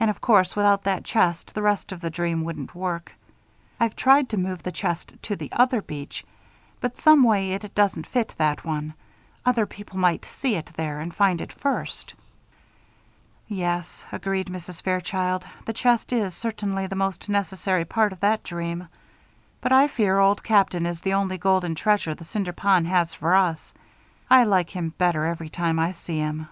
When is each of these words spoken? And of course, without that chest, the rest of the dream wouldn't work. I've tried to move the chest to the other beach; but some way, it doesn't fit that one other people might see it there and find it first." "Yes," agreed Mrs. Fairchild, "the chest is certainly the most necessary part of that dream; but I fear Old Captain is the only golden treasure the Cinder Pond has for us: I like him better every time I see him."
And 0.00 0.08
of 0.08 0.22
course, 0.22 0.56
without 0.56 0.84
that 0.84 1.04
chest, 1.04 1.52
the 1.52 1.60
rest 1.60 1.92
of 1.92 2.00
the 2.00 2.08
dream 2.08 2.44
wouldn't 2.44 2.74
work. 2.74 3.12
I've 3.78 3.94
tried 3.94 4.30
to 4.30 4.38
move 4.38 4.62
the 4.62 4.72
chest 4.72 5.12
to 5.20 5.36
the 5.36 5.52
other 5.52 5.82
beach; 5.82 6.24
but 6.80 6.96
some 6.98 7.22
way, 7.22 7.50
it 7.52 7.74
doesn't 7.74 8.06
fit 8.06 8.34
that 8.38 8.64
one 8.64 8.94
other 9.44 9.66
people 9.66 9.98
might 9.98 10.24
see 10.24 10.54
it 10.54 10.70
there 10.78 10.98
and 10.98 11.14
find 11.14 11.42
it 11.42 11.52
first." 11.52 12.14
"Yes," 13.46 14.02
agreed 14.10 14.46
Mrs. 14.46 14.80
Fairchild, 14.80 15.44
"the 15.66 15.74
chest 15.74 16.10
is 16.14 16.32
certainly 16.34 16.86
the 16.86 16.96
most 16.96 17.28
necessary 17.28 17.84
part 17.84 18.14
of 18.14 18.20
that 18.20 18.44
dream; 18.44 18.88
but 19.60 19.72
I 19.72 19.88
fear 19.88 20.18
Old 20.20 20.42
Captain 20.42 20.86
is 20.86 21.02
the 21.02 21.12
only 21.12 21.36
golden 21.36 21.74
treasure 21.74 22.14
the 22.14 22.24
Cinder 22.24 22.54
Pond 22.54 22.86
has 22.86 23.12
for 23.12 23.34
us: 23.34 23.74
I 24.30 24.44
like 24.44 24.70
him 24.70 24.94
better 24.96 25.26
every 25.26 25.50
time 25.50 25.78
I 25.78 25.92
see 25.92 26.16
him." 26.16 26.48